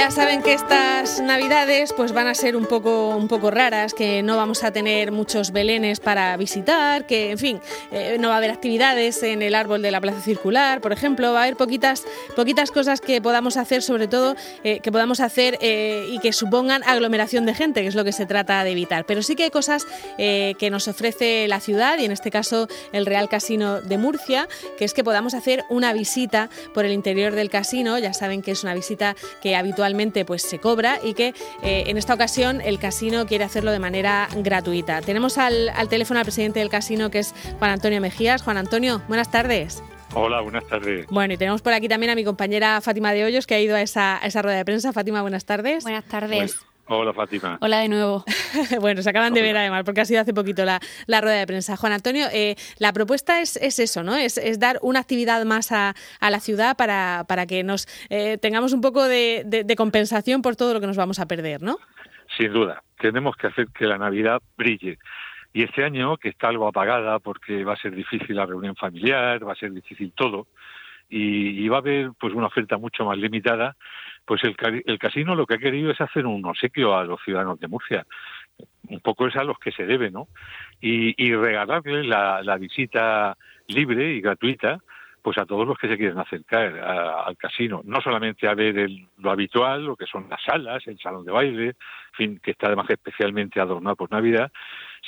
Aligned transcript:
Ya 0.00 0.10
saben 0.10 0.40
que 0.40 0.54
estas 0.54 1.20
navidades 1.20 1.92
pues 1.94 2.12
van 2.12 2.26
a 2.26 2.34
ser 2.34 2.56
un 2.56 2.64
poco, 2.64 3.08
un 3.08 3.28
poco 3.28 3.50
raras, 3.50 3.92
que 3.92 4.22
no 4.22 4.34
vamos 4.34 4.64
a 4.64 4.72
tener 4.72 5.12
muchos 5.12 5.50
belenes 5.50 6.00
para 6.00 6.34
visitar, 6.38 7.06
que 7.06 7.32
en 7.32 7.38
fin, 7.38 7.60
eh, 7.92 8.16
no 8.18 8.28
va 8.28 8.34
a 8.36 8.36
haber 8.38 8.50
actividades 8.50 9.22
en 9.22 9.42
el 9.42 9.54
árbol 9.54 9.82
de 9.82 9.90
la 9.90 10.00
Plaza 10.00 10.22
Circular, 10.22 10.80
por 10.80 10.94
ejemplo, 10.94 11.34
va 11.34 11.40
a 11.40 11.42
haber 11.42 11.56
poquitas, 11.58 12.04
poquitas 12.34 12.70
cosas 12.70 13.02
que 13.02 13.20
podamos 13.20 13.58
hacer, 13.58 13.82
sobre 13.82 14.08
todo 14.08 14.36
eh, 14.64 14.80
que 14.80 14.90
podamos 14.90 15.20
hacer 15.20 15.58
eh, 15.60 16.08
y 16.10 16.18
que 16.20 16.32
supongan 16.32 16.82
aglomeración 16.84 17.44
de 17.44 17.52
gente, 17.52 17.82
que 17.82 17.88
es 17.88 17.94
lo 17.94 18.02
que 18.02 18.12
se 18.12 18.24
trata 18.24 18.64
de 18.64 18.70
evitar. 18.70 19.04
Pero 19.04 19.22
sí 19.22 19.36
que 19.36 19.44
hay 19.44 19.50
cosas 19.50 19.86
que 20.16 20.68
nos 20.70 20.88
ofrece 20.88 21.46
la 21.46 21.60
ciudad 21.60 21.98
y 21.98 22.06
en 22.06 22.12
este 22.12 22.30
caso 22.30 22.68
el 22.92 23.04
Real 23.04 23.28
Casino 23.28 23.82
de 23.82 23.98
Murcia, 23.98 24.48
que 24.78 24.86
es 24.86 24.94
que 24.94 25.04
podamos 25.04 25.34
hacer 25.34 25.64
una 25.68 25.92
visita 25.92 26.48
por 26.72 26.86
el 26.86 26.92
interior 26.92 27.34
del 27.34 27.50
casino. 27.50 27.98
Ya 27.98 28.14
saben 28.14 28.40
que 28.40 28.52
es 28.52 28.62
una 28.62 28.74
visita 28.74 29.14
que 29.42 29.56
habitualmente 29.56 29.89
pues 30.26 30.42
se 30.42 30.58
cobra 30.58 30.98
y 31.02 31.14
que 31.14 31.34
eh, 31.62 31.84
en 31.86 31.96
esta 31.96 32.14
ocasión 32.14 32.60
el 32.60 32.78
casino 32.78 33.26
quiere 33.26 33.44
hacerlo 33.44 33.70
de 33.70 33.78
manera 33.78 34.28
gratuita. 34.36 35.00
Tenemos 35.00 35.38
al, 35.38 35.70
teléfono 35.88 36.20
al 36.20 36.24
presidente 36.24 36.60
del 36.60 36.68
casino 36.68 37.10
que 37.10 37.20
es 37.20 37.34
Juan 37.58 37.70
Antonio 37.70 38.00
Mejías. 38.00 38.42
Juan 38.42 38.56
Antonio, 38.56 39.02
buenas 39.08 39.30
tardes. 39.30 39.82
Hola, 40.14 40.40
buenas 40.40 40.66
tardes. 40.66 41.06
Bueno, 41.08 41.34
y 41.34 41.36
tenemos 41.36 41.62
por 41.62 41.72
aquí 41.72 41.88
también 41.88 42.10
a 42.10 42.14
mi 42.14 42.24
compañera 42.24 42.80
Fátima 42.80 43.12
de 43.12 43.24
Hoyos, 43.24 43.46
que 43.46 43.54
ha 43.54 43.60
ido 43.60 43.76
a 43.76 43.82
esa, 43.82 44.18
esa 44.24 44.42
rueda 44.42 44.56
de 44.56 44.64
prensa. 44.64 44.92
Fátima, 44.92 45.22
buenas 45.22 45.44
tardes. 45.44 45.84
Buenas 45.84 46.04
tardes. 46.04 46.69
Hola, 46.92 47.12
Fátima. 47.12 47.56
Hola 47.60 47.78
de 47.78 47.88
nuevo. 47.88 48.24
bueno, 48.80 49.00
se 49.00 49.10
acaban 49.10 49.32
de 49.32 49.42
ver 49.42 49.56
además, 49.56 49.84
porque 49.84 50.00
ha 50.00 50.04
sido 50.04 50.20
hace 50.20 50.34
poquito 50.34 50.64
la, 50.64 50.80
rueda 51.06 51.38
de 51.38 51.46
prensa. 51.46 51.76
Juan 51.76 51.92
Antonio, 51.92 52.26
eh, 52.32 52.56
la 52.80 52.92
propuesta 52.92 53.40
es, 53.40 53.56
eso, 53.78 54.02
¿no? 54.02 54.16
Es, 54.16 54.40
dar 54.58 54.80
una 54.82 54.98
actividad 54.98 55.44
más 55.44 55.70
a, 55.70 55.94
la 56.20 56.40
ciudad 56.40 56.76
para, 56.76 57.26
para 57.28 57.46
que 57.46 57.62
nos 57.62 57.86
eh, 58.10 58.38
tengamos 58.38 58.72
un 58.72 58.80
poco 58.80 59.04
de, 59.04 59.64
compensación 59.76 60.42
por 60.42 60.56
todo 60.56 60.74
lo 60.74 60.80
que 60.80 60.88
nos 60.88 60.96
vamos 60.96 61.20
a 61.20 61.26
perder, 61.26 61.62
¿no? 61.62 61.78
Sin 62.36 62.52
duda. 62.52 62.82
Tenemos 62.98 63.36
que 63.36 63.46
hacer 63.46 63.68
que 63.68 63.86
la 63.86 63.96
Navidad 63.96 64.42
brille. 64.56 64.98
Y 65.52 65.62
este 65.62 65.84
año, 65.84 66.16
que 66.16 66.30
está 66.30 66.48
algo 66.48 66.66
apagada 66.66 67.20
porque 67.20 67.62
va 67.62 67.74
a 67.74 67.80
ser 67.80 67.94
difícil 67.94 68.34
la 68.34 68.46
reunión 68.46 68.74
familiar, 68.74 69.46
va 69.46 69.52
a 69.52 69.56
ser 69.56 69.72
difícil 69.72 70.12
todo, 70.12 70.48
y, 71.08 71.64
y 71.64 71.68
va 71.68 71.76
a 71.76 71.80
haber 71.80 72.10
pues 72.18 72.34
una 72.34 72.48
oferta 72.48 72.78
mucho 72.78 73.04
más 73.04 73.16
limitada, 73.16 73.76
pues 74.30 74.44
el, 74.44 74.54
el 74.86 74.96
casino 75.00 75.34
lo 75.34 75.44
que 75.44 75.54
ha 75.54 75.58
querido 75.58 75.90
es 75.90 76.00
hacer 76.00 76.24
un 76.24 76.46
obsequio 76.46 76.96
a 76.96 77.02
los 77.02 77.20
ciudadanos 77.20 77.58
de 77.58 77.66
Murcia. 77.66 78.06
Un 78.88 79.00
poco 79.00 79.26
es 79.26 79.34
a 79.34 79.42
los 79.42 79.58
que 79.58 79.72
se 79.72 79.84
debe, 79.84 80.12
¿no? 80.12 80.28
Y, 80.80 81.20
y 81.20 81.34
regalarles 81.34 82.06
la, 82.06 82.56
visita 82.56 83.36
libre 83.66 84.12
y 84.12 84.20
gratuita 84.20 84.78
pues 85.20 85.36
a 85.36 85.46
todos 85.46 85.66
los 85.66 85.76
que 85.76 85.88
se 85.88 85.96
quieren 85.96 86.20
acercar 86.20 86.78
al 86.78 87.36
casino, 87.36 87.80
no 87.84 88.00
solamente 88.00 88.46
a 88.46 88.54
ver 88.54 88.88
lo 89.18 89.32
habitual, 89.32 89.84
lo 89.84 89.96
que 89.96 90.06
son 90.06 90.28
las 90.30 90.40
salas, 90.44 90.86
el 90.86 91.00
salón 91.00 91.24
de 91.24 91.32
baile, 91.32 91.74
fin, 92.12 92.38
que 92.40 92.52
está 92.52 92.68
además 92.68 92.88
especialmente 92.88 93.60
adornado 93.60 93.96
por 93.96 94.12
Navidad, 94.12 94.52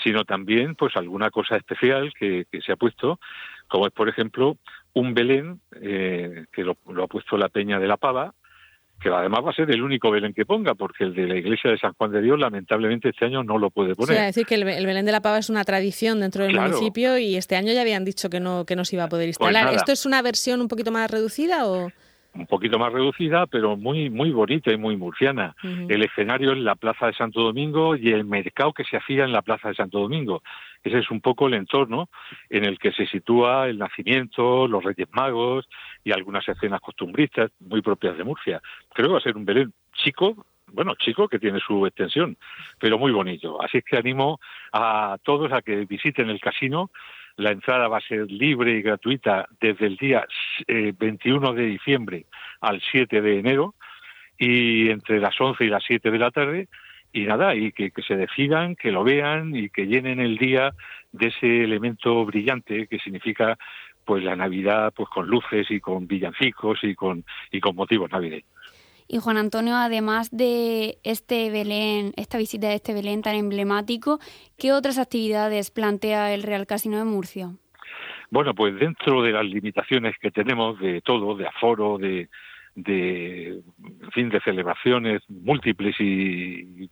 sino 0.03 0.25
también 0.25 0.75
pues 0.75 0.97
alguna 0.97 1.31
cosa 1.31 1.57
especial 1.57 2.13
que, 2.13 2.45
se 2.61 2.73
ha 2.73 2.77
puesto, 2.77 3.21
como 3.69 3.87
es 3.87 3.93
por 3.93 4.09
ejemplo 4.09 4.57
un 4.95 5.15
Belén 5.15 5.61
eh, 5.81 6.47
que 6.51 6.65
lo, 6.65 6.77
ha 7.01 7.07
puesto 7.07 7.37
la 7.37 7.51
Peña 7.51 7.79
de 7.79 7.87
la 7.87 7.97
Pava, 7.97 8.35
que 9.03 9.09
además 9.09 9.41
va 9.45 9.51
a 9.51 9.55
ser 9.55 9.71
el 9.71 9.83
único 9.83 10.11
Belén 10.11 10.33
que 10.33 10.47
ponga, 10.47 10.75
porque 10.75 11.05
el 11.05 11.15
de 11.15 11.27
la 11.27 11.37
iglesia 11.37 11.71
de 11.71 11.79
San 11.79 11.93
Juan 11.95 12.13
de 12.13 12.23
Dios 12.23 12.39
lamentablemente 12.39 13.09
este 13.09 13.25
año 13.25 13.43
no 13.43 13.59
lo 13.59 13.71
puede 13.71 13.95
poner. 13.95 14.17
Sí, 14.17 14.23
decir 14.23 14.47
que 14.47 14.55
el, 14.55 14.65
Belén 14.65 15.05
de 15.05 15.13
la 15.13 15.21
Pava 15.21 15.39
es 15.39 15.51
una 15.51 15.65
tradición 15.65 16.21
dentro 16.21 16.45
del 16.45 16.59
municipio 16.59 17.19
y 17.19 17.37
este 17.37 17.57
año 17.57 17.73
ya 17.73 17.81
habían 17.81 18.05
dicho 18.05 18.31
que 18.31 18.41
no, 18.41 18.65
que 18.65 18.77
no 18.77 18.85
se 18.85 18.97
iba 18.97 19.05
a 19.05 19.09
poder 19.09 19.27
pues 19.37 19.41
instalar. 19.41 19.75
¿Esto 19.75 19.93
es 19.93 20.07
una 20.07 20.23
versión 20.23 20.61
un 20.61 20.69
poquito 20.69 20.93
más 20.93 21.11
reducida 21.11 21.67
o...? 21.67 21.91
un 22.35 22.47
poquito 22.47 22.79
más 22.79 22.93
reducida, 22.93 23.47
pero 23.47 23.77
muy 23.77 24.09
muy 24.09 24.31
bonita 24.31 24.73
y 24.73 24.79
muy 24.79 24.97
murciana. 24.97 25.55
El 25.63 26.03
escenario 26.03 26.53
en 26.53 26.65
la 26.65 26.77
Plaza 26.77 27.07
de 27.07 27.13
Santo 27.13 27.43
Domingo 27.43 27.95
y 27.97 28.11
el 28.11 28.25
mercado 28.25 28.73
que 28.73 28.85
se 28.85 28.97
hacía 28.97 29.25
en 29.25 29.33
la 29.33 29.43
Plaza 29.43 29.69
de 29.69 29.75
Santo 29.75 30.01
Domingo. 30.01 30.43
Ese 30.83 30.99
es 30.99 31.11
un 31.11 31.21
poco 31.21 31.47
el 31.47 31.55
entorno 31.55 32.09
en 32.51 32.65
el 32.65 32.79
que 32.79 32.93
se 32.93 33.07
sitúa 33.07 33.69
el 33.69 33.79
nacimiento, 33.79 34.67
los 34.67 34.83
Reyes 34.83 35.09
Magos 35.13 35.69
y 36.05 36.13
algunas 36.13 36.49
escenas 36.49 36.81
costumbristas 36.81 37.51
muy 37.61 37.83
propias 37.83 38.17
de 38.17 38.25
Murcia. 38.25 38.61
Creo 38.93 39.09
que 39.09 39.13
va 39.13 39.19
a 39.19 39.23
ser 39.23 39.37
un 39.37 39.45
Belén 39.45 39.73
chico, 39.95 40.47
bueno, 40.69 40.95
chico 40.97 41.29
que 41.29 41.39
tiene 41.39 41.61
su 41.61 41.87
extensión, 41.87 42.37
pero 42.79 42.99
muy 42.99 43.13
bonito. 43.13 43.63
Así 43.63 43.79
es 43.79 43.85
que 43.85 43.97
animo 43.97 44.41
a 44.73 45.19
todos 45.23 45.53
a 45.53 45.63
que 45.63 45.85
visiten 45.85 46.31
el 46.31 46.41
casino 46.41 46.91
la 47.37 47.51
entrada 47.51 47.89
va 47.89 47.99
a 47.99 48.03
ser 48.03 48.31
libre 48.31 48.73
y 48.73 48.83
gratuita 48.83 49.49
desde 49.61 49.87
el 49.87 49.97
día 49.97 50.27
21 50.69 51.51
eh, 51.51 51.55
de 51.55 51.63
diciembre 51.67 52.27
al 52.61 52.81
7 52.91 53.21
de 53.21 53.39
enero 53.39 53.75
y 54.39 54.91
entre 54.91 55.21
las 55.21 55.41
11 55.41 55.65
y 55.65 55.69
las 55.69 55.83
7 55.85 56.11
de 56.11 56.19
la 56.19 56.31
tarde 56.31 56.69
y 57.13 57.25
nada, 57.25 57.55
y 57.55 57.73
que, 57.73 57.93
se 58.07 58.17
decidan, 58.17 58.75
que 58.77 58.91
lo 58.91 59.05
vean 59.05 59.55
y 59.55 59.69
que 59.69 59.87
llenen 59.87 60.21
el 60.21 60.39
día 60.39 60.73
de 61.13 61.29
ese 61.29 61.65
elemento 61.65 62.25
brillante 62.25 62.87
que 62.87 62.99
significa 62.99 63.59
pues 64.05 64.25
la 64.25 64.35
Navidad 64.35 64.93
pues 64.97 65.09
con 65.09 65.27
luces 65.27 65.71
y 65.71 65.79
con 65.79 66.07
villancicos 66.07 66.81
y 66.83 66.95
con 66.95 67.25
y 67.51 67.61
con 67.61 67.77
motivos 67.77 68.11
navideños. 68.11 68.49
Y 69.09 69.19
Juan 69.19 69.37
Antonio, 69.37 69.77
además 69.77 70.31
de 70.31 70.99
este 71.03 71.51
Belén, 71.51 72.13
esta 72.17 72.39
visita 72.39 72.69
de 72.69 72.77
este 72.77 72.95
Belén 72.95 73.21
tan 73.21 73.35
emblemático, 73.35 74.19
¿qué 74.59 74.73
otras 74.73 74.99
actividades 74.99 75.71
plantea 75.71 76.33
el 76.33 76.43
Real 76.43 76.67
Casino 76.67 76.99
de 76.99 77.05
Murcia? 77.05 77.51
Bueno, 78.31 78.55
pues 78.55 78.75
dentro 78.81 79.23
de 79.23 79.33
las 79.33 79.45
limitaciones 79.45 80.15
que 80.19 80.31
tenemos 80.31 80.79
de 80.81 81.03
todo, 81.03 81.37
de 81.37 81.47
aforo, 81.47 81.99
de, 81.99 82.31
de 82.75 83.61
fin, 84.13 84.31
de 84.31 84.41
celebraciones 84.41 85.23
múltiples 85.29 85.95
y, 86.01 86.89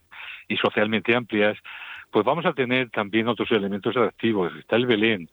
y 0.50 0.56
socialmente 0.56 1.14
amplias, 1.14 1.56
pues 2.10 2.24
vamos 2.24 2.44
a 2.44 2.52
tener 2.52 2.90
también 2.90 3.28
otros 3.28 3.50
elementos 3.52 3.96
atractivos. 3.96 4.52
Está 4.56 4.76
el 4.76 4.86
Belén, 4.86 5.30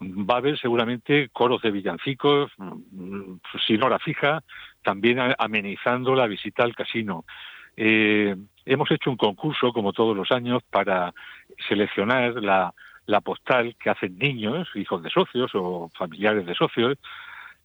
va 0.00 0.34
a 0.34 0.38
haber 0.38 0.58
seguramente 0.58 1.28
coros 1.28 1.60
de 1.62 1.70
villancicos, 1.70 2.50
mm, 2.56 3.34
sin 3.66 3.82
hora 3.82 3.98
fija, 3.98 4.42
también 4.82 5.18
amenizando 5.38 6.14
la 6.14 6.26
visita 6.26 6.64
al 6.64 6.74
casino. 6.74 7.24
Eh, 7.76 8.34
hemos 8.64 8.90
hecho 8.90 9.10
un 9.10 9.18
concurso, 9.18 9.72
como 9.72 9.92
todos 9.92 10.16
los 10.16 10.30
años, 10.30 10.62
para 10.70 11.12
seleccionar 11.68 12.34
la, 12.42 12.72
postal 13.22 13.76
que 13.78 13.90
hacen 13.90 14.18
niños, 14.18 14.68
hijos 14.76 15.02
de 15.02 15.10
socios 15.10 15.50
o 15.54 15.90
familiares 15.96 16.46
de 16.46 16.54
socios, 16.54 16.96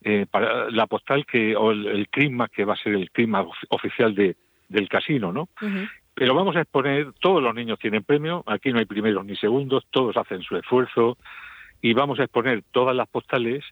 eh, 0.03 0.25
la 0.71 0.87
postal 0.87 1.25
que 1.25 1.55
o 1.55 1.71
el, 1.71 1.87
el 1.87 2.09
que 2.09 2.65
va 2.65 2.73
a 2.73 2.83
ser 2.83 2.93
el 2.93 3.09
clima 3.11 3.45
oficial 3.69 4.15
de, 4.15 4.35
del 4.69 4.87
casino, 4.87 5.33
¿no? 5.33 5.49
Pero 6.19 6.35
vamos 6.35 6.53
a 6.57 6.59
exponer, 6.59 7.13
todos 7.21 7.41
los 7.41 7.55
niños 7.55 7.79
tienen 7.79 8.03
premio, 8.03 8.43
aquí 8.45 8.73
no 8.73 8.79
hay 8.79 8.85
primeros 8.85 9.25
ni 9.25 9.37
segundos, 9.37 9.85
todos 9.89 10.17
hacen 10.17 10.41
su 10.41 10.57
esfuerzo 10.57 11.17
y 11.81 11.93
vamos 11.93 12.19
a 12.19 12.23
exponer 12.23 12.61
todas 12.73 12.93
las 12.93 13.07
postales 13.07 13.63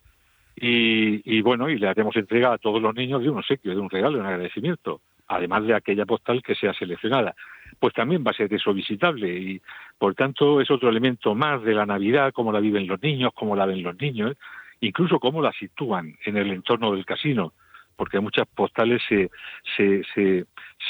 y, 0.55 1.41
bueno, 1.41 1.69
y 1.69 1.77
le 1.77 1.89
haremos 1.89 2.15
entrega 2.15 2.53
a 2.53 2.57
todos 2.57 2.81
los 2.81 2.95
niños 2.95 3.21
de 3.21 3.29
un 3.29 3.39
obsequio, 3.39 3.73
de 3.73 3.81
un 3.81 3.89
regalo, 3.89 4.15
de 4.15 4.21
un 4.21 4.27
agradecimiento, 4.27 5.01
además 5.27 5.65
de 5.65 5.75
aquella 5.75 6.05
postal 6.05 6.41
que 6.41 6.55
sea 6.55 6.73
seleccionada. 6.73 7.35
Pues 7.81 7.93
también 7.93 8.23
va 8.25 8.31
a 8.31 8.33
ser 8.33 8.53
eso 8.53 8.73
visitable 8.73 9.27
y, 9.27 9.61
por 9.97 10.15
tanto, 10.15 10.61
es 10.61 10.71
otro 10.71 10.87
elemento 10.87 11.35
más 11.35 11.61
de 11.63 11.73
la 11.73 11.85
Navidad, 11.85 12.31
cómo 12.31 12.53
la 12.53 12.61
viven 12.61 12.87
los 12.87 13.03
niños, 13.03 13.33
cómo 13.35 13.57
la 13.57 13.65
ven 13.65 13.83
los 13.83 13.99
niños, 13.99 14.37
incluso 14.79 15.19
cómo 15.19 15.41
la 15.41 15.51
sitúan 15.51 16.15
en 16.23 16.37
el 16.37 16.51
entorno 16.51 16.93
del 16.93 17.05
casino, 17.05 17.51
porque 17.97 18.21
muchas 18.21 18.47
postales 18.47 19.01
se, 19.09 19.29
se, 19.75 20.03
se, 20.15 20.45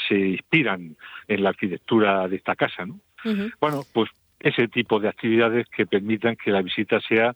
se 0.08 0.18
inspiran 0.18 0.96
en 1.26 1.42
la 1.42 1.50
arquitectura 1.50 2.28
de 2.28 2.36
esta 2.36 2.56
casa, 2.56 2.86
¿no? 2.86 3.00
Bueno, 3.60 3.82
pues 3.92 4.10
ese 4.40 4.68
tipo 4.68 5.00
de 5.00 5.08
actividades 5.08 5.66
que 5.68 5.86
permitan 5.86 6.36
que 6.36 6.52
la 6.52 6.62
visita 6.62 7.00
sea 7.00 7.34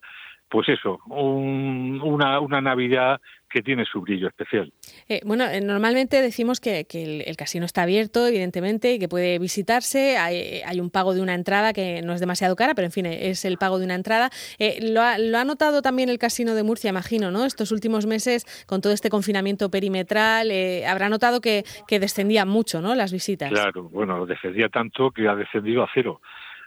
pues 0.52 0.68
eso, 0.68 1.00
una, 1.06 2.38
una 2.38 2.60
Navidad 2.60 3.22
que 3.52 3.62
tiene 3.62 3.84
su 3.84 4.00
brillo 4.00 4.28
especial. 4.28 4.72
Eh, 5.08 5.20
bueno, 5.24 5.44
eh, 5.44 5.60
normalmente 5.60 6.22
decimos 6.22 6.60
que, 6.60 6.86
el, 6.92 7.36
casino 7.36 7.66
está 7.66 7.82
abierto, 7.82 8.26
evidentemente, 8.26 8.94
y 8.94 8.98
que 8.98 9.08
puede 9.08 9.38
visitarse. 9.38 10.16
Hay, 10.16 10.80
un 10.80 10.90
pago 10.90 11.14
de 11.14 11.20
una 11.20 11.34
entrada 11.34 11.72
que 11.72 12.02
no 12.02 12.12
es 12.12 12.20
demasiado 12.20 12.56
cara, 12.56 12.74
pero 12.74 12.86
en 12.86 12.92
fin, 12.92 13.06
es 13.06 13.44
el 13.44 13.58
pago 13.58 13.78
de 13.78 13.84
una 13.84 13.94
entrada. 13.94 14.30
Eh, 14.58 14.78
lo, 14.82 15.02
ha, 15.02 15.44
notado 15.44 15.82
también 15.82 16.08
el 16.08 16.18
casino 16.18 16.54
de 16.54 16.62
Murcia, 16.62 16.90
imagino, 16.90 17.30
¿no? 17.30 17.44
Estos 17.44 17.72
últimos 17.72 18.06
meses, 18.06 18.64
con 18.66 18.80
todo 18.80 18.92
este 18.92 19.10
confinamiento 19.10 19.70
perimetral, 19.70 20.50
habrá 20.86 21.08
notado 21.08 21.40
que, 21.40 21.64
que 21.86 22.00
descendían 22.00 22.48
mucho, 22.48 22.80
¿no? 22.80 22.94
Las 22.94 23.12
visitas. 23.12 23.50
Claro, 23.50 23.88
bueno, 23.90 24.26
descendía 24.26 24.68
tanto 24.68 25.10
que 25.10 25.28
ha 25.28 25.34
descendido 25.34 25.82
a 25.82 25.90
cero. 25.92 26.20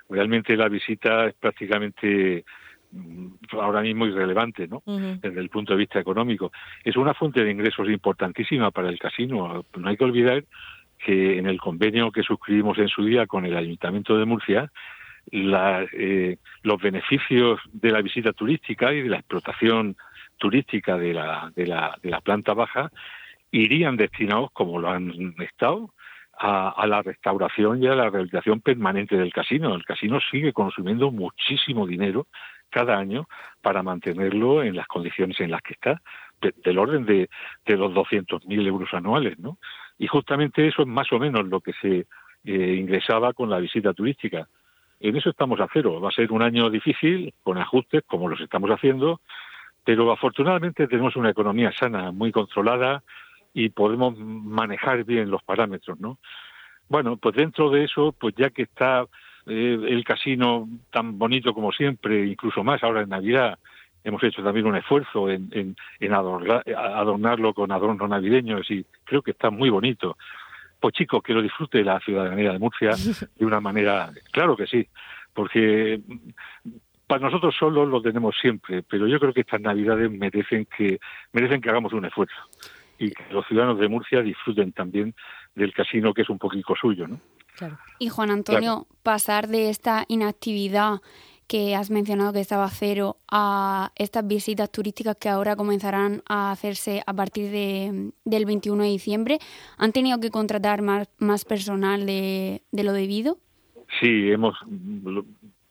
Realmente 0.10 0.56
la 0.56 0.70
visita 0.70 1.26
es 1.26 1.34
prácticamente 1.34 2.46
ahora 3.52 3.82
mismo 3.82 4.06
irrelevante, 4.06 4.68
¿no? 4.68 4.82
Desde 4.86 5.40
el 5.40 5.50
punto 5.50 5.74
de 5.74 5.80
vista 5.80 6.00
económico. 6.00 6.52
Es 6.84 6.96
una 6.96 7.14
fuente 7.14 7.44
de 7.44 7.52
ingresos 7.52 7.90
importantísima 7.90 8.72
para 8.72 8.90
el 8.90 9.00
casino. 9.00 9.66
No 9.78 9.90
hay 9.90 9.98
que 9.98 10.04
olvidar 10.04 10.44
que 10.98 11.38
en 11.38 11.48
el 11.48 11.60
convenio 11.60 12.12
que 12.12 12.24
suscribimos 12.24 12.78
en 12.78 12.88
su 12.88 13.04
día 13.04 13.28
con 13.28 13.46
el 13.46 13.56
Ayuntamiento 13.56 14.18
de 14.18 14.26
Murcia, 14.26 14.72
eh, 15.32 16.38
los 16.64 16.82
beneficios 16.82 17.60
de 17.74 17.92
la 17.92 18.02
visita 18.02 18.32
turística 18.34 18.94
y 18.94 19.02
de 19.02 19.10
la 19.10 19.18
explotación 19.18 19.96
turística 20.38 20.98
de 20.98 21.14
la, 21.14 21.52
de 21.56 21.68
la, 21.68 21.98
de 22.02 22.10
la 22.10 22.22
planta 22.22 22.54
baja 22.54 22.92
irían 23.52 23.96
destinados, 23.96 24.52
como 24.52 24.80
lo 24.80 24.90
han 24.90 25.36
estado, 25.40 25.94
a, 26.38 26.86
la 26.88 27.02
restauración 27.02 27.82
y 27.82 27.88
a 27.88 27.96
la 27.96 28.10
rehabilitación 28.10 28.62
permanente 28.62 29.16
del 29.18 29.34
casino. 29.34 29.74
El 29.74 29.86
casino 29.86 30.20
sigue 30.32 30.54
consumiendo 30.54 31.12
muchísimo 31.12 31.88
dinero 31.88 32.28
cada 32.70 32.98
año 32.98 33.28
para 33.62 33.84
mantenerlo 33.84 34.64
en 34.64 34.76
las 34.76 34.88
condiciones 34.88 35.40
en 35.40 35.52
las 35.52 35.62
que 35.62 35.74
está, 35.74 36.02
del 36.42 36.78
orden 36.78 37.06
de, 37.06 37.30
de 37.66 37.78
los 37.78 37.94
200.000 37.94 38.68
euros 38.68 38.94
anuales, 38.94 39.40
¿no? 39.40 39.58
Y 39.98 40.08
justamente 40.08 40.68
eso 40.68 40.82
es 40.82 40.88
más 40.88 41.12
o 41.14 41.20
menos 41.20 41.46
lo 41.48 41.62
que 41.62 41.72
se 41.74 42.06
eh, 42.44 42.76
ingresaba 42.78 43.34
con 43.34 43.50
la 43.50 43.60
visita 43.60 43.94
turística. 43.94 44.48
En 45.00 45.16
eso 45.16 45.30
estamos 45.30 45.60
a 45.60 45.68
cero. 45.72 46.00
Va 46.02 46.10
a 46.10 46.12
ser 46.12 46.32
un 46.32 46.42
año 46.42 46.70
difícil, 46.70 47.34
con 47.44 47.58
ajustes, 47.58 48.04
como 48.06 48.28
los 48.28 48.40
estamos 48.42 48.70
haciendo, 48.70 49.22
pero 49.84 50.12
afortunadamente 50.12 50.88
tenemos 50.88 51.16
una 51.16 51.30
economía 51.30 51.72
sana, 51.72 52.12
muy 52.12 52.32
controlada, 52.32 53.04
y 53.56 53.70
podemos 53.70 54.20
manejar 54.20 55.06
bien 55.06 55.32
los 55.32 55.42
parámetros, 55.42 55.98
¿no? 56.00 56.20
Bueno, 56.90 57.16
pues 57.16 57.36
dentro 57.36 57.72
de 57.72 57.86
eso, 57.86 58.12
pues 58.12 58.36
ya 58.38 58.50
que 58.50 58.64
está 58.64 59.06
eh, 59.48 59.80
el 59.88 60.04
casino 60.04 60.68
tan 60.92 61.18
bonito 61.18 61.54
como 61.54 61.72
siempre, 61.72 62.28
incluso 62.28 62.66
más 62.66 62.84
ahora 62.84 63.04
en 63.04 63.10
Navidad, 63.10 63.58
hemos 64.04 64.22
hecho 64.24 64.44
también 64.44 64.68
un 64.68 64.76
esfuerzo 64.76 65.30
en, 65.30 65.50
en, 66.00 66.14
adornarlo 66.14 67.54
con 67.54 67.72
adornos 67.72 68.10
navideños 68.10 68.70
y 68.70 68.86
creo 69.06 69.22
que 69.22 69.32
está 69.32 69.50
muy 69.50 69.70
bonito. 69.70 70.18
Pues 70.82 70.94
chicos, 70.94 71.24
que 71.24 71.34
lo 71.34 71.42
disfrute 71.42 71.82
la 71.82 72.02
ciudadanía 72.02 72.52
de 72.52 72.60
Murcia 72.60 72.92
de 73.40 73.46
una 73.46 73.62
manera, 73.62 74.12
claro 74.32 74.58
que 74.58 74.68
sí, 74.68 74.86
porque 75.34 76.02
para 77.08 77.24
nosotros 77.24 77.56
solo 77.58 77.86
lo 77.86 78.02
tenemos 78.02 78.36
siempre, 78.36 78.84
pero 78.84 79.08
yo 79.08 79.18
creo 79.18 79.34
que 79.34 79.42
estas 79.42 79.62
navidades 79.62 80.12
merecen 80.12 80.66
que 80.66 81.00
merecen 81.32 81.62
que 81.62 81.70
hagamos 81.70 81.94
un 81.94 82.04
esfuerzo 82.04 82.36
y 82.98 83.12
que 83.12 83.24
los 83.32 83.46
ciudadanos 83.48 83.80
de 83.80 83.88
Murcia 83.88 84.22
disfruten 84.22 84.72
también 84.72 85.14
del 85.56 85.74
casino 85.74 86.14
que 86.14 86.22
es 86.22 86.30
un 86.30 86.40
poquito 86.40 86.74
suyo, 86.80 87.08
¿no? 87.08 87.20
Y 88.00 88.10
Juan 88.10 88.32
Antonio, 88.32 88.86
pasar 89.02 89.48
de 89.48 89.70
esta 89.70 90.04
inactividad 90.10 91.00
que 91.48 91.76
has 91.76 91.92
mencionado 91.92 92.34
que 92.34 92.40
estaba 92.40 92.68
cero 92.70 93.18
a 93.32 93.92
estas 93.96 94.28
visitas 94.28 94.72
turísticas 94.72 95.16
que 95.18 95.30
ahora 95.30 95.56
comenzarán 95.56 96.24
a 96.28 96.52
hacerse 96.52 97.04
a 97.06 97.14
partir 97.14 97.52
de, 97.52 98.12
del 98.26 98.46
21 98.46 98.84
de 98.84 98.90
diciembre, 98.90 99.38
¿han 99.78 99.92
tenido 99.92 100.20
que 100.20 100.32
contratar 100.32 100.82
más, 100.82 101.08
más 101.20 101.46
personal 101.46 102.06
de, 102.06 102.62
de 102.72 102.84
lo 102.84 102.94
debido? 102.94 103.38
Sí, 104.00 104.32
hemos, 104.32 104.58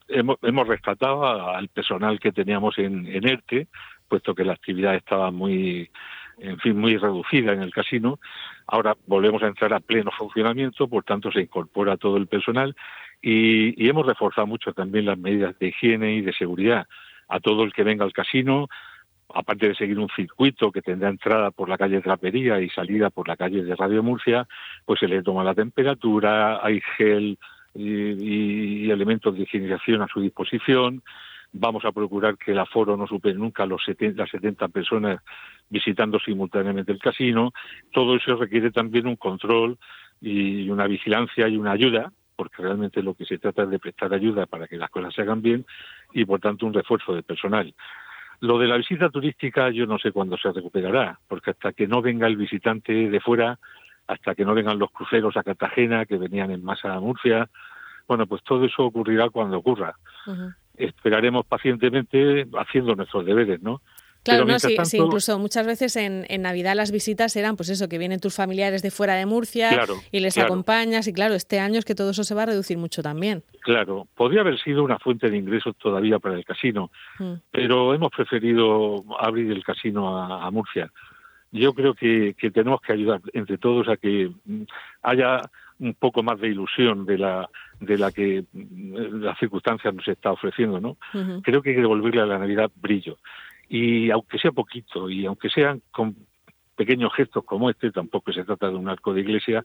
hemos, 0.08 0.38
hemos 0.42 0.68
rescatado 0.68 1.48
al 1.48 1.68
personal 1.68 2.20
que 2.20 2.30
teníamos 2.30 2.78
en, 2.78 3.06
en 3.06 3.28
ERTE, 3.28 3.66
puesto 4.08 4.34
que 4.34 4.44
la 4.44 4.52
actividad 4.52 4.94
estaba 4.94 5.32
muy 5.32 5.90
en 6.44 6.58
fin, 6.58 6.78
muy 6.78 6.96
reducida 6.96 7.52
en 7.52 7.62
el 7.62 7.72
casino. 7.72 8.18
Ahora 8.66 8.96
volvemos 9.06 9.42
a 9.42 9.48
entrar 9.48 9.72
a 9.72 9.80
pleno 9.80 10.10
funcionamiento, 10.10 10.88
por 10.88 11.04
tanto 11.04 11.30
se 11.32 11.40
incorpora 11.40 11.96
todo 11.96 12.16
el 12.16 12.26
personal 12.26 12.74
y, 13.20 13.88
hemos 13.88 14.06
reforzado 14.06 14.46
mucho 14.46 14.72
también 14.72 15.06
las 15.06 15.18
medidas 15.18 15.58
de 15.58 15.68
higiene 15.68 16.14
y 16.14 16.20
de 16.20 16.32
seguridad 16.32 16.86
a 17.28 17.40
todo 17.40 17.64
el 17.64 17.72
que 17.72 17.84
venga 17.84 18.04
al 18.04 18.12
casino, 18.12 18.68
aparte 19.34 19.68
de 19.68 19.74
seguir 19.74 19.98
un 19.98 20.10
circuito 20.14 20.70
que 20.70 20.82
tendrá 20.82 21.08
entrada 21.08 21.50
por 21.50 21.68
la 21.68 21.78
calle 21.78 22.02
Trapería 22.02 22.60
y 22.60 22.68
salida 22.68 23.10
por 23.10 23.26
la 23.26 23.36
calle 23.36 23.64
de 23.64 23.74
Radio 23.74 24.02
Murcia, 24.02 24.46
pues 24.84 25.00
se 25.00 25.08
le 25.08 25.22
toma 25.22 25.42
la 25.42 25.54
temperatura, 25.54 26.64
hay 26.64 26.80
gel 26.96 27.38
y, 27.74 28.86
y 28.86 28.90
elementos 28.90 29.34
de 29.34 29.42
higienización 29.42 30.02
a 30.02 30.08
su 30.08 30.20
disposición, 30.20 31.02
Vamos 31.56 31.84
a 31.84 31.92
procurar 31.92 32.36
que 32.36 32.50
el 32.50 32.58
aforo 32.58 32.96
no 32.96 33.06
supere 33.06 33.36
nunca 33.36 33.64
los 33.64 33.84
70, 33.84 34.20
las 34.20 34.30
70 34.30 34.66
personas 34.68 35.20
visitando 35.68 36.18
simultáneamente 36.18 36.92
el 36.92 36.98
casino. 36.98 37.52
Todo 37.92 38.16
eso 38.16 38.36
requiere 38.36 38.70
también 38.70 39.06
un 39.06 39.16
control 39.16 39.78
y 40.20 40.68
una 40.70 40.86
vigilancia 40.86 41.48
y 41.48 41.56
una 41.56 41.72
ayuda, 41.72 42.12
porque 42.36 42.62
realmente 42.62 43.02
lo 43.02 43.14
que 43.14 43.24
se 43.24 43.38
trata 43.38 43.64
es 43.64 43.70
de 43.70 43.78
prestar 43.78 44.12
ayuda 44.12 44.46
para 44.46 44.66
que 44.66 44.76
las 44.76 44.90
cosas 44.90 45.14
se 45.14 45.22
hagan 45.22 45.42
bien 45.42 45.64
y, 46.12 46.24
por 46.24 46.40
tanto, 46.40 46.66
un 46.66 46.74
refuerzo 46.74 47.14
de 47.14 47.22
personal. 47.22 47.74
Lo 48.40 48.58
de 48.58 48.66
la 48.66 48.76
visita 48.76 49.10
turística 49.10 49.70
yo 49.70 49.86
no 49.86 49.98
sé 49.98 50.12
cuándo 50.12 50.36
se 50.36 50.52
recuperará, 50.52 51.18
porque 51.28 51.52
hasta 51.52 51.72
que 51.72 51.86
no 51.86 52.02
venga 52.02 52.26
el 52.26 52.36
visitante 52.36 52.92
de 52.92 53.20
fuera, 53.20 53.58
hasta 54.06 54.34
que 54.34 54.44
no 54.44 54.54
vengan 54.54 54.78
los 54.78 54.90
cruceros 54.90 55.36
a 55.36 55.42
Cartagena, 55.42 56.04
que 56.04 56.18
venían 56.18 56.50
en 56.50 56.62
masa 56.62 56.94
a 56.94 57.00
Murcia, 57.00 57.48
bueno, 58.06 58.26
pues 58.26 58.42
todo 58.42 58.66
eso 58.66 58.84
ocurrirá 58.84 59.30
cuando 59.30 59.58
ocurra 59.58 59.94
esperaremos 60.76 61.46
pacientemente 61.46 62.46
haciendo 62.58 62.94
nuestros 62.94 63.24
deberes, 63.24 63.62
¿no? 63.62 63.80
Claro, 64.24 64.46
no, 64.46 64.58
sí, 64.58 64.74
incluso 64.94 65.38
muchas 65.38 65.66
veces 65.66 65.96
en, 65.96 66.24
Navidad 66.40 66.74
las 66.74 66.90
visitas 66.90 67.36
eran, 67.36 67.56
pues 67.56 67.68
eso, 67.68 67.88
que 67.90 67.98
vienen 67.98 68.20
tus 68.20 68.34
familiares 68.34 68.82
de 68.82 68.90
fuera 68.90 69.14
de 69.14 69.26
Murcia 69.26 69.86
y 70.10 70.20
les 70.20 70.38
acompañas, 70.38 71.06
y 71.06 71.12
claro, 71.12 71.34
este 71.34 71.60
año 71.60 71.78
es 71.78 71.84
que 71.84 71.94
todo 71.94 72.10
eso 72.10 72.24
se 72.24 72.34
va 72.34 72.44
a 72.44 72.46
reducir 72.46 72.78
mucho 72.78 73.02
también. 73.02 73.44
Claro, 73.60 74.08
podría 74.14 74.40
haber 74.40 74.58
sido 74.58 74.82
una 74.82 74.98
fuente 74.98 75.28
de 75.28 75.36
ingresos 75.36 75.76
todavía 75.76 76.18
para 76.18 76.36
el 76.36 76.44
casino, 76.44 76.90
mm. 77.18 77.34
pero 77.50 77.92
hemos 77.92 78.10
preferido 78.10 79.04
abrir 79.20 79.50
el 79.52 79.62
casino 79.62 80.16
a, 80.18 80.50
Murcia. 80.50 80.90
Yo 81.52 81.74
creo 81.74 81.94
que, 81.94 82.34
que 82.38 82.50
tenemos 82.50 82.80
que 82.80 82.94
ayudar 82.94 83.20
entre 83.34 83.58
todos 83.58 83.88
a 83.88 83.96
que 83.96 84.30
mm, 84.44 84.62
haya 85.02 85.42
un 85.78 85.94
poco 85.94 86.22
más 86.22 86.40
de 86.40 86.48
ilusión 86.48 87.04
de 87.04 87.18
la 87.18 87.48
de 87.80 87.98
la 87.98 88.12
que 88.12 88.44
mm, 88.52 89.22
las 89.22 89.38
circunstancias 89.38 89.94
nos 89.94 90.06
está 90.08 90.32
ofreciendo, 90.32 90.80
¿no? 90.80 90.96
Creo 91.42 91.62
que 91.62 91.70
hay 91.70 91.76
que 91.76 91.82
devolverle 91.82 92.20
a 92.20 92.26
la 92.26 92.38
Navidad 92.38 92.70
brillo. 92.74 93.18
Y 93.76 94.08
aunque 94.12 94.38
sea 94.38 94.52
poquito, 94.52 95.10
y 95.10 95.26
aunque 95.26 95.50
sean 95.50 95.82
con 95.90 96.14
pequeños 96.76 97.12
gestos 97.12 97.42
como 97.44 97.70
este, 97.70 97.90
tampoco 97.90 98.32
se 98.32 98.44
trata 98.44 98.68
de 98.68 98.76
un 98.76 98.88
arco 98.88 99.12
de 99.12 99.22
iglesia, 99.22 99.64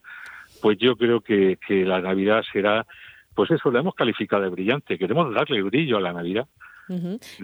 pues 0.63 0.79
yo 0.79 0.95
creo 0.95 1.21
que, 1.21 1.59
que 1.67 1.85
la 1.85 2.01
Navidad 2.01 2.43
será, 2.51 2.87
pues 3.35 3.51
eso, 3.51 3.69
la 3.69 3.81
hemos 3.81 3.93
calificado 3.93 4.41
de 4.41 4.49
brillante, 4.49 4.97
queremos 4.97 5.31
darle 5.31 5.61
brillo 5.61 5.97
a 5.97 6.01
la 6.01 6.13
Navidad. 6.13 6.47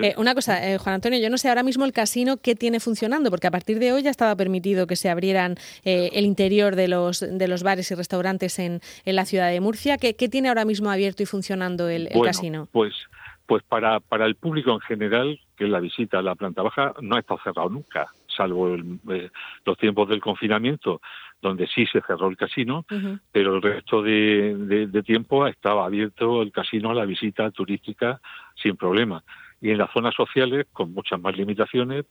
Eh, 0.01 0.15
una 0.17 0.33
cosa, 0.33 0.67
eh, 0.67 0.79
Juan 0.79 0.95
Antonio, 0.95 1.19
yo 1.19 1.29
no 1.29 1.37
sé 1.37 1.49
ahora 1.49 1.61
mismo 1.61 1.85
el 1.85 1.93
casino 1.93 2.37
qué 2.37 2.55
tiene 2.55 2.79
funcionando, 2.79 3.29
porque 3.29 3.45
a 3.45 3.51
partir 3.51 3.77
de 3.77 3.93
hoy 3.93 4.01
ya 4.01 4.09
estaba 4.09 4.35
permitido 4.35 4.87
que 4.87 4.95
se 4.95 5.07
abrieran 5.07 5.57
eh, 5.83 6.09
el 6.13 6.25
interior 6.25 6.75
de 6.75 6.87
los, 6.87 7.19
de 7.19 7.47
los 7.47 7.61
bares 7.61 7.91
y 7.91 7.93
restaurantes 7.93 8.57
en, 8.57 8.81
en 9.05 9.15
la 9.15 9.25
ciudad 9.25 9.51
de 9.51 9.59
Murcia. 9.61 9.99
¿Qué, 9.99 10.13
tiene 10.13 10.47
ahora 10.47 10.65
mismo 10.65 10.89
abierto 10.89 11.21
y 11.21 11.27
funcionando 11.27 11.89
el, 11.89 12.09
casino? 12.23 12.67
Pues, 12.71 12.95
pues 13.45 13.63
para, 13.63 13.99
para 13.99 14.25
el 14.25 14.35
público 14.35 14.71
en 14.71 14.79
general, 14.81 15.39
que 15.55 15.67
la 15.67 15.79
visita 15.79 16.19
a 16.19 16.21
la 16.21 16.35
planta 16.35 16.61
baja 16.61 16.93
no 17.01 17.15
ha 17.15 17.19
estado 17.19 17.39
cerrado 17.43 17.69
nunca, 17.69 18.07
salvo 18.27 18.75
los 18.75 19.77
tiempos 19.77 20.09
del 20.09 20.19
confinamiento, 20.19 21.01
donde 21.41 21.67
sí 21.67 21.85
se 21.85 22.01
cerró 22.01 22.27
el 22.27 22.37
casino, 22.37 22.85
pero 23.31 23.55
el 23.55 23.61
resto 23.61 24.01
de, 24.01 24.87
de, 24.87 25.03
tiempo 25.03 25.45
estaba 25.47 25.85
abierto 25.85 26.41
el 26.41 26.51
casino 26.51 26.89
a 26.89 26.95
la 26.95 27.05
visita 27.05 27.51
turística 27.51 28.19
sin 28.55 28.75
problema. 28.75 29.23
Y 29.61 29.71
en 29.71 29.77
las 29.77 29.91
zonas 29.91 30.15
sociales, 30.15 30.65
con 30.73 30.93
muchas 30.93 31.19
más 31.21 31.37
limitaciones, 31.37 32.05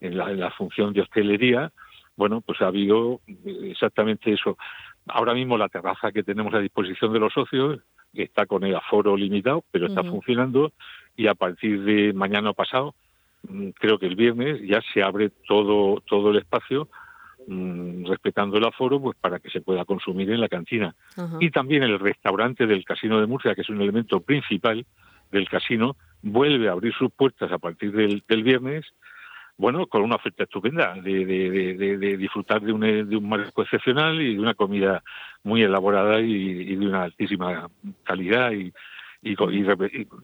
en 0.00 0.16
la, 0.16 0.30
en 0.30 0.40
la 0.40 0.50
función 0.50 0.92
de 0.92 1.02
hostelería, 1.02 1.70
bueno, 2.16 2.40
pues 2.40 2.60
ha 2.62 2.66
habido 2.66 3.20
exactamente 3.44 4.32
eso. 4.32 4.56
Ahora 5.06 5.34
mismo 5.34 5.56
la 5.56 5.68
terraza 5.68 6.12
que 6.12 6.22
tenemos 6.22 6.52
a 6.54 6.58
disposición 6.58 7.12
de 7.12 7.20
los 7.20 7.32
socios 7.32 7.80
está 8.14 8.46
con 8.46 8.64
el 8.64 8.74
aforo 8.74 9.16
limitado, 9.16 9.64
pero 9.70 9.86
está 9.86 10.02
funcionando 10.02 10.72
y 11.16 11.26
a 11.26 11.34
partir 11.34 11.82
de 11.82 12.12
mañana 12.12 12.52
pasado, 12.52 12.94
mm, 13.48 13.70
creo 13.70 13.98
que 13.98 14.06
el 14.06 14.16
viernes, 14.16 14.60
ya 14.66 14.80
se 14.92 15.02
abre 15.02 15.30
todo, 15.46 16.00
todo 16.06 16.30
el 16.30 16.38
espacio 16.38 16.88
Mm, 17.50 18.04
respetando 18.04 18.58
el 18.58 18.64
aforo, 18.66 19.00
pues 19.00 19.16
para 19.18 19.38
que 19.38 19.48
se 19.48 19.62
pueda 19.62 19.86
consumir 19.86 20.30
en 20.30 20.38
la 20.38 20.48
cantina. 20.48 20.94
Y 21.40 21.50
también 21.50 21.82
el 21.82 21.98
restaurante 21.98 22.66
del 22.66 22.84
Casino 22.84 23.20
de 23.20 23.26
Murcia, 23.26 23.54
que 23.54 23.62
es 23.62 23.70
un 23.70 23.80
elemento 23.80 24.20
principal 24.20 24.84
del 25.32 25.48
casino, 25.48 25.96
vuelve 26.20 26.68
a 26.68 26.72
abrir 26.72 26.92
sus 26.92 27.10
puertas 27.10 27.50
a 27.50 27.56
partir 27.56 27.92
del, 27.92 28.42
viernes, 28.42 28.84
bueno, 29.58 29.86
con 29.88 30.02
una 30.02 30.16
oferta 30.16 30.44
estupenda 30.44 30.94
de, 30.94 31.26
de, 31.26 32.16
disfrutar 32.16 32.62
de 32.62 32.72
un, 32.72 32.80
de 32.80 33.16
un 33.16 33.28
marco 33.28 33.62
excepcional 33.62 34.20
y 34.22 34.34
de 34.34 34.40
una 34.40 34.54
comida 34.54 35.02
muy 35.42 35.62
elaborada 35.62 36.20
y, 36.20 36.76
de 36.76 36.86
una 36.86 37.02
altísima 37.02 37.68
calidad 38.04 38.52
y, 38.52 38.72
y, 39.20 39.34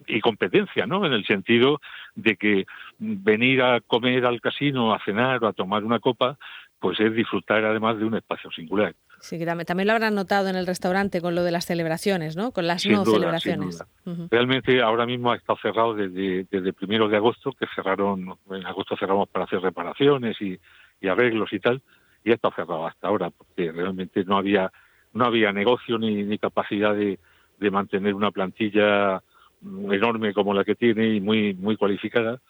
y, 0.06 0.20
competencia, 0.20 0.86
¿no? 0.86 1.04
En 1.04 1.12
el 1.12 1.26
sentido 1.26 1.80
de 2.14 2.36
que 2.36 2.64
venir 2.98 3.60
a 3.62 3.80
comer 3.80 4.24
al 4.24 4.40
casino, 4.40 4.94
a 4.94 5.00
cenar 5.04 5.42
o 5.42 5.48
a 5.48 5.52
tomar 5.52 5.82
una 5.82 5.98
copa, 5.98 6.38
pues 6.84 7.00
es 7.00 7.14
disfrutar 7.14 7.64
además 7.64 7.98
de 7.98 8.04
un 8.04 8.14
espacio 8.14 8.50
singular. 8.50 8.94
Sí, 9.18 9.38
que 9.38 9.46
también, 9.46 9.86
lo 9.86 9.94
habrán 9.94 10.14
notado 10.14 10.50
en 10.50 10.54
el 10.54 10.66
restaurante 10.66 11.22
con 11.22 11.34
lo 11.34 11.42
de 11.42 11.50
las 11.50 11.64
celebraciones, 11.64 12.36
¿no? 12.36 12.50
Con 12.52 12.66
las 12.66 12.84
no 12.84 13.06
celebraciones. 13.06 13.82
Realmente 14.30 14.82
ahora 14.82 15.06
mismo 15.06 15.32
ha 15.32 15.36
estado 15.36 15.58
cerrado 15.62 15.94
desde, 15.94 16.46
desde 16.50 16.74
primero 16.74 17.08
de 17.08 17.16
agosto, 17.16 17.52
que 17.52 17.64
cerraron, 17.74 18.36
en 18.50 18.66
agosto 18.66 18.98
cerramos 18.98 19.30
para 19.30 19.46
hacer 19.46 19.62
reparaciones 19.62 20.36
y, 20.42 20.60
arreglos 21.08 21.54
y 21.54 21.58
tal, 21.58 21.80
y 22.22 22.32
ha 22.32 22.34
estado 22.34 22.54
cerrado 22.54 22.86
hasta 22.86 23.08
ahora, 23.08 23.30
porque 23.30 23.72
realmente 23.72 24.22
no 24.26 24.36
había, 24.36 24.70
no 25.14 25.24
había 25.24 25.54
negocio 25.54 25.96
ni, 25.96 26.22
ni 26.22 26.36
capacidad 26.36 26.94
de, 26.94 27.18
de 27.60 27.70
mantener 27.70 28.12
una 28.12 28.30
plantilla 28.30 29.22
enorme 29.62 30.34
como 30.34 30.52
la 30.52 30.64
que 30.64 30.74
tiene 30.74 31.14
y 31.14 31.22
muy, 31.22 31.54
muy 31.54 31.78
cualificada 31.78 32.42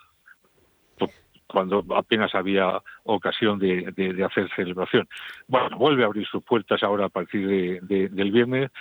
cuando 1.55 1.85
apenas 1.95 2.35
había 2.35 2.83
ocasión 3.05 3.61
de, 3.61 4.25
hacer 4.29 4.51
celebración. 4.57 5.09
Bueno, 5.47 5.79
vuelve 5.79 6.03
a 6.03 6.07
abrir 6.07 6.27
sus 6.27 6.43
puertas 6.43 6.83
ahora 6.83 7.07
a 7.07 7.09
partir 7.09 7.81
del 7.81 8.33
viernes 8.33 8.73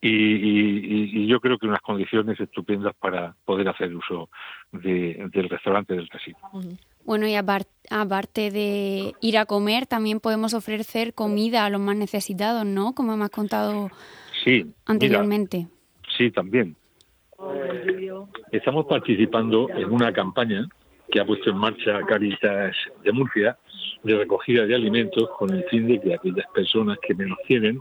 y, 0.00 1.26
yo 1.26 1.38
creo 1.40 1.58
que 1.58 1.66
unas 1.66 1.82
condiciones 1.82 2.40
estupendas 2.40 2.94
para 2.98 3.36
poder 3.44 3.68
hacer 3.68 3.94
uso 3.94 4.30
del 4.72 5.48
restaurante 5.48 5.94
del 5.94 6.08
casino. 6.08 6.38
Bueno, 7.04 7.28
y 7.28 7.34
aparte 7.34 8.50
de 8.50 9.12
ir 9.20 9.38
a 9.38 9.44
comer, 9.44 9.86
también 9.86 10.18
podemos 10.18 10.54
ofrecer 10.54 11.12
comida 11.12 11.66
a 11.66 11.70
los 11.70 11.80
más 11.80 11.96
necesitados, 11.96 12.64
¿no? 12.64 12.94
Como 12.94 13.12
hemos 13.12 13.28
contado 13.28 13.90
anteriormente. 14.86 15.68
sí, 16.16 16.30
también. 16.30 16.76
Estamos 18.50 18.86
participando 18.86 19.68
en 19.70 19.92
una 19.92 20.12
campaña 20.12 20.66
que 21.10 21.20
ha 21.20 21.24
puesto 21.24 21.50
en 21.50 21.56
marcha 21.56 22.00
Caritas 22.06 22.76
de 23.02 23.12
Murcia 23.12 23.56
de 24.02 24.16
recogida 24.16 24.66
de 24.66 24.74
alimentos 24.74 25.28
con 25.38 25.54
el 25.54 25.64
fin 25.64 25.86
de 25.86 26.00
que 26.00 26.14
aquellas 26.14 26.46
personas 26.54 26.98
que 27.00 27.14
menos 27.14 27.38
tienen 27.46 27.78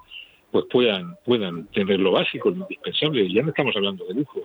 pues 0.51 0.65
puedan 0.69 1.15
puedan 1.25 1.67
tener 1.67 1.99
lo 1.99 2.11
básico, 2.11 2.49
lo 2.49 2.57
indispensable. 2.57 3.31
Ya 3.31 3.41
no 3.41 3.49
estamos 3.49 3.75
hablando 3.75 4.05
de 4.05 4.15
lujo, 4.15 4.41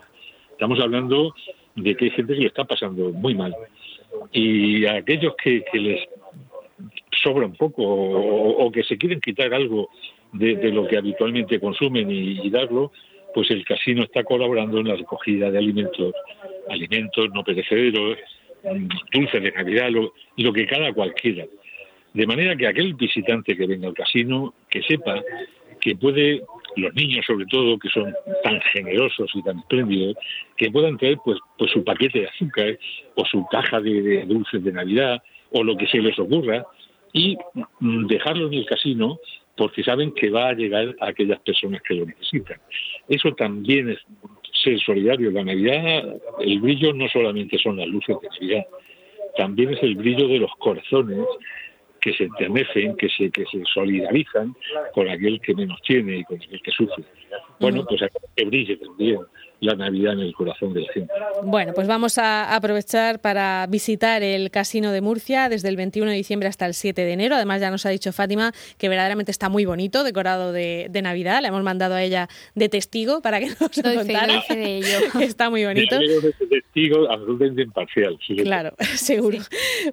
estamos 0.52 0.80
hablando 0.80 1.34
de 1.74 1.94
que 1.94 2.06
hay 2.06 2.10
gente 2.12 2.34
que 2.34 2.40
le 2.40 2.46
está 2.46 2.64
pasando 2.64 3.10
muy 3.10 3.34
mal. 3.34 3.54
Y 4.32 4.86
a 4.86 4.96
aquellos 4.96 5.34
que, 5.42 5.64
les 5.74 6.08
sobra 7.22 7.46
un 7.46 7.54
poco 7.54 7.82
o, 7.84 8.70
que 8.70 8.82
se 8.84 8.96
quieren 8.96 9.20
quitar 9.20 9.52
algo 9.52 9.90
de, 10.32 10.54
lo 10.70 10.86
que 10.86 10.96
habitualmente 10.96 11.60
consumen 11.60 12.10
y, 12.10 12.48
darlo, 12.50 12.92
pues 13.34 13.50
el 13.50 13.64
casino 13.64 14.02
está 14.04 14.24
colaborando 14.24 14.78
en 14.78 14.88
la 14.88 14.96
recogida 14.96 15.50
de 15.50 15.58
alimentos, 15.58 16.14
alimentos 16.70 17.28
no 17.34 17.44
perecederos, 17.44 18.16
dulces 19.12 19.42
de 19.42 19.52
Navidad, 19.52 19.90
lo, 19.90 20.12
lo 20.36 20.52
que 20.52 20.66
cada 20.66 20.92
cualquiera. 20.92 21.46
De 22.14 22.26
manera 22.26 22.56
que 22.56 22.66
aquel 22.66 22.94
visitante 22.94 23.56
que 23.56 23.66
venga 23.66 23.88
al 23.88 23.94
casino, 23.94 24.54
que 24.70 24.82
sepa 24.82 25.22
que 25.80 25.94
puede, 25.94 26.42
los 26.76 26.94
niños 26.94 27.24
sobre 27.26 27.46
todo, 27.46 27.78
que 27.78 27.88
son 27.90 28.12
tan 28.42 28.60
generosos 28.72 29.30
y 29.34 29.42
tan 29.42 29.58
espléndidos, 29.58 30.16
que 30.56 30.70
puedan 30.70 30.96
traer 30.96 31.18
pues, 31.24 31.38
pues 31.58 31.70
su 31.70 31.84
paquete 31.84 32.20
de 32.20 32.28
azúcar 32.28 32.78
o 33.14 33.24
su 33.24 33.46
caja 33.50 33.80
de, 33.80 34.24
dulces 34.26 34.64
de 34.64 34.72
Navidad 34.72 35.22
o 35.52 35.62
lo 35.62 35.76
que 35.76 35.86
se 35.86 35.98
les 35.98 36.18
ocurra 36.18 36.64
y 37.12 37.36
mm, 37.80 38.06
dejarlo 38.06 38.48
en 38.48 38.54
el 38.54 38.66
casino 38.66 39.18
porque 39.56 39.82
saben 39.84 40.12
que 40.12 40.28
va 40.28 40.48
a 40.48 40.54
llegar 40.54 40.94
a 41.00 41.08
aquellas 41.08 41.40
personas 41.40 41.80
que 41.82 41.94
lo 41.94 42.04
necesitan. 42.04 42.58
Eso 43.08 43.32
también 43.32 43.90
es 43.90 43.98
ser 44.66 44.80
solidario. 44.80 45.30
La 45.30 45.44
Navidad, 45.44 46.18
el 46.40 46.60
brillo 46.60 46.92
no 46.92 47.08
solamente 47.08 47.58
son 47.58 47.76
las 47.76 47.86
luces 47.86 48.16
de 48.20 48.28
Navidad, 48.28 48.66
también 49.36 49.70
es 49.74 49.82
el 49.82 49.94
brillo 49.96 50.28
de 50.28 50.38
los 50.38 50.50
corazones 50.58 51.24
que 52.00 52.12
se 52.12 52.24
enternecen, 52.24 52.96
que 52.96 53.08
se, 53.08 53.30
que 53.30 53.44
se 53.46 53.62
solidarizan 53.72 54.54
con 54.94 55.08
aquel 55.08 55.40
que 55.40 55.54
menos 55.54 55.80
tiene 55.82 56.18
y 56.18 56.24
con 56.24 56.36
aquel 56.36 56.62
que 56.62 56.70
sufre. 56.70 57.04
Bueno, 57.60 57.84
pues 57.88 58.02
que 58.34 58.44
brille 58.44 58.76
también 58.76 59.18
la 59.60 59.74
Navidad 59.74 60.12
en 60.14 60.20
el 60.20 60.34
corazón 60.34 60.74
de 60.74 60.82
la 60.82 60.92
gente. 60.92 61.12
Bueno, 61.42 61.72
pues 61.74 61.86
vamos 61.88 62.18
a 62.18 62.54
aprovechar 62.54 63.20
para 63.20 63.66
visitar 63.68 64.22
el 64.22 64.50
Casino 64.50 64.92
de 64.92 65.00
Murcia 65.00 65.48
desde 65.48 65.68
el 65.68 65.76
21 65.76 66.10
de 66.10 66.16
diciembre 66.16 66.48
hasta 66.48 66.66
el 66.66 66.74
7 66.74 67.04
de 67.04 67.12
enero. 67.12 67.36
Además, 67.36 67.60
ya 67.60 67.70
nos 67.70 67.86
ha 67.86 67.90
dicho 67.90 68.12
Fátima 68.12 68.52
que 68.78 68.88
verdaderamente 68.88 69.30
está 69.30 69.48
muy 69.48 69.64
bonito, 69.64 70.04
decorado 70.04 70.52
de, 70.52 70.90
Navidad. 71.02 71.42
Le 71.42 71.48
hemos 71.48 71.62
mandado 71.62 71.94
a 71.94 72.02
ella 72.02 72.28
de 72.54 72.68
testigo 72.68 73.20
para 73.20 73.38
que 73.38 73.46
nos 73.60 73.76
lo 73.76 73.94
contara. 73.94 74.42
de 74.48 74.76
ello. 74.78 74.98
Está 75.20 75.50
muy 75.50 75.64
bonito. 75.64 75.98
De 75.98 76.32
testigo 76.48 77.10
absolutamente 77.10 77.62
imparcial. 77.62 78.18
Claro, 78.42 78.74
seguro. 78.94 79.38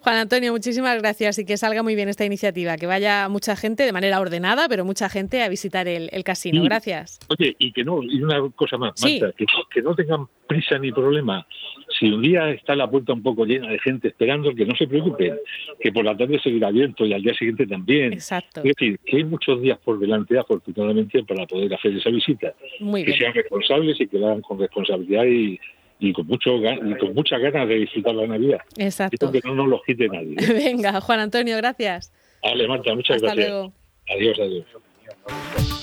Juan 0.02 0.16
Antonio, 0.16 0.52
muchísimas 0.52 0.98
gracias 1.00 1.40
y 1.40 1.46
que 1.46 1.58
salga 1.58 1.84
muy 1.84 1.96
bien 1.96 2.10
esta 2.10 2.26
iniciativa, 2.26 2.78
que 2.78 2.88
vaya 2.88 3.28
mucha 3.30 3.56
gente 3.56 3.84
de 3.84 3.92
manera 3.92 4.20
ordenada, 4.20 4.68
pero 4.70 4.86
mucha 4.86 5.10
gente 5.10 5.44
a 5.44 5.50
visitar 5.50 5.88
el, 5.88 6.10
casino. 6.24 6.64
Gracias. 6.64 7.20
Oye, 7.28 7.56
y 7.60 7.74
que 7.74 7.84
no, 7.84 8.02
y 8.02 8.22
una 8.22 8.40
cosa 8.56 8.78
más, 8.78 8.94
Marta, 9.02 9.34
que 9.38 9.46
que 9.74 9.82
no 9.82 9.96
tengan 9.96 10.28
prisa 10.48 10.78
ni 10.78 10.92
problema. 10.92 11.46
Si 12.00 12.12
un 12.12 12.22
día 12.22 12.50
está 12.50 12.76
la 12.76 12.90
puerta 12.90 13.14
un 13.14 13.22
poco 13.22 13.46
llena 13.46 13.70
de 13.70 13.80
gente 13.80 14.10
esperando, 14.10 14.54
que 14.54 14.66
no 14.66 14.76
se 14.76 14.88
preocupen, 14.88 15.38
que 15.80 15.92
por 15.92 16.06
la 16.06 16.16
tarde 16.16 16.40
seguirá 16.40 16.68
abierto 16.68 17.06
y 17.06 17.14
al 17.14 17.22
día 17.22 17.34
siguiente 17.34 17.68
también. 17.68 18.14
Exacto. 18.14 18.62
Es 18.64 18.76
decir, 18.76 19.00
que 19.06 19.18
hay 19.18 19.24
muchos 19.24 19.62
días 19.62 19.78
por 19.80 20.00
delante, 20.00 20.38
afortunadamente, 20.38 21.24
para 21.24 21.46
poder 21.46 21.74
hacer 21.74 21.96
esa 21.96 22.10
visita. 22.10 22.54
que 22.80 23.14
sean 23.18 23.34
responsables 23.34 24.00
y 24.00 24.08
que 24.08 24.18
la 24.18 24.28
hagan 24.28 24.42
con 24.42 24.60
responsabilidad 24.60 25.26
y, 25.26 25.60
con 26.14 26.28
mucho 26.28 26.58
y 26.58 26.98
con 26.98 27.14
muchas 27.14 27.40
ganas 27.40 27.68
de 27.68 27.76
disfrutar 27.76 28.16
la 28.16 28.28
Navidad. 28.28 28.62
Exacto. 28.78 29.32
que 29.32 29.42
no 29.46 29.56
nos 29.56 29.68
lo 29.68 29.82
quite 29.82 30.08
nadie. 30.08 30.36
Venga, 30.54 31.00
Juan 31.00 31.20
Antonio, 31.20 31.56
gracias. 31.58 32.12
Vale, 32.42 32.68
Marta, 32.68 32.94
muchas 32.94 33.18
Hasta 33.18 33.28
gracias. 33.28 33.50
Luego. 33.50 33.74
Adiós, 34.10 34.40
adiós. 34.40 35.83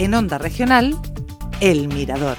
En 0.00 0.14
Onda 0.14 0.38
Regional, 0.38 0.96
El 1.60 1.86
Mirador. 1.88 2.38